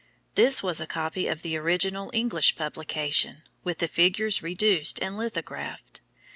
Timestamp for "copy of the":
0.87-1.55